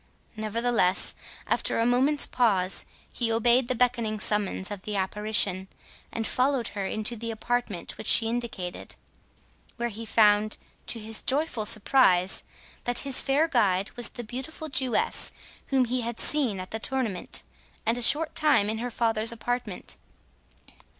[0.35, 1.13] Nevertheless,
[1.45, 5.67] after a moment's pause, he obeyed the beckoning summons of the apparition,
[6.11, 8.95] and followed her into the apartment which she indicated,
[9.75, 12.41] where he found to his joyful surprise
[12.85, 15.31] that his fair guide was the beautiful Jewess
[15.67, 17.43] whom he had seen at the tournament,
[17.85, 19.97] and a short time in her father's apartment.